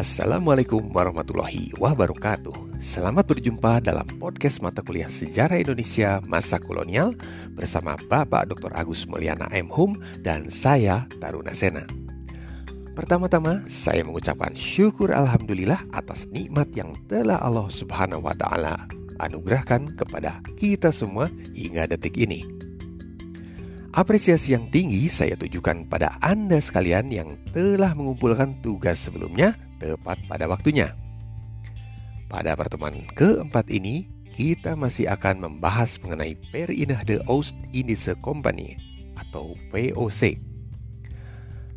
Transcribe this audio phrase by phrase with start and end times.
[0.00, 7.12] Assalamualaikum warahmatullahi wabarakatuh Selamat berjumpa dalam podcast mata kuliah Sejarah Indonesia Masa Kolonial
[7.52, 8.72] Bersama Bapak Dr.
[8.72, 9.68] Agus Mulyana M.
[9.68, 11.84] Hum dan saya Taruna Sena
[12.96, 18.88] Pertama-tama saya mengucapkan syukur Alhamdulillah atas nikmat yang telah Allah Subhanahu wa Ta'ala
[19.20, 22.48] anugerahkan kepada kita semua hingga detik ini.
[23.92, 30.44] Apresiasi yang tinggi saya tujukan pada Anda sekalian yang telah mengumpulkan tugas sebelumnya tepat pada
[30.44, 30.92] waktunya.
[32.30, 38.78] Pada pertemuan keempat ini, kita masih akan membahas mengenai Verenigde Oost-Indische Company
[39.18, 40.38] atau VOC.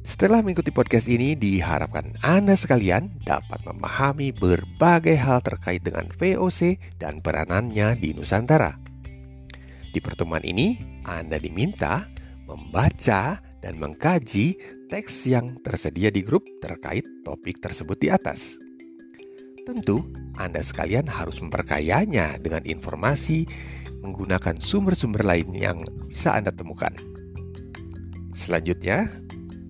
[0.00, 7.20] Setelah mengikuti podcast ini, diharapkan Anda sekalian dapat memahami berbagai hal terkait dengan VOC dan
[7.20, 8.80] peranannya di Nusantara.
[9.94, 12.08] Di pertemuan ini, Anda diminta
[12.48, 18.58] membaca dan mengkaji teks yang tersedia di grup terkait topik tersebut di atas.
[19.62, 20.02] Tentu,
[20.34, 23.46] Anda sekalian harus memperkayanya dengan informasi
[24.02, 25.78] menggunakan sumber-sumber lain yang
[26.10, 26.90] bisa Anda temukan.
[28.34, 29.06] Selanjutnya,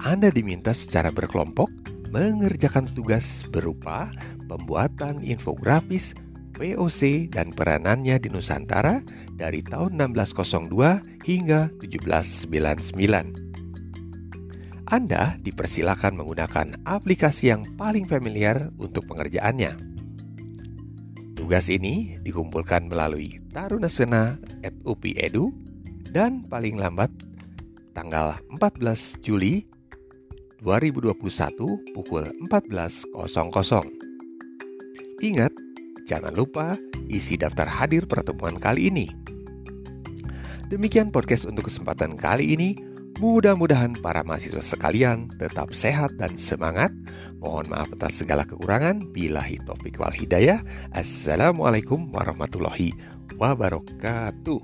[0.00, 1.68] Anda diminta secara berkelompok
[2.08, 4.08] mengerjakan tugas berupa
[4.48, 6.16] pembuatan infografis
[6.56, 9.04] VOC dan peranannya di Nusantara
[9.36, 13.51] dari tahun 1602 hingga 1799.
[14.90, 19.76] Anda dipersilakan menggunakan aplikasi yang paling familiar untuk pengerjaannya.
[21.38, 25.44] Tugas ini dikumpulkan melalui tarunasena@upi.edu
[26.10, 27.10] dan paling lambat
[27.94, 29.66] tanggal 14 Juli
[30.62, 31.14] 2021
[31.94, 33.86] pukul 14.00.
[35.22, 35.52] Ingat,
[36.02, 36.74] Jangan lupa
[37.06, 39.06] isi daftar hadir pertemuan kali ini.
[40.66, 42.74] Demikian podcast untuk kesempatan kali ini.
[43.22, 46.90] Mudah-mudahan para mahasiswa sekalian tetap sehat dan semangat.
[47.38, 49.14] Mohon maaf atas segala kekurangan.
[49.14, 50.58] Bilahi topik wal hidayah.
[50.90, 52.90] Assalamualaikum warahmatullahi
[53.38, 54.58] wabarakatuh.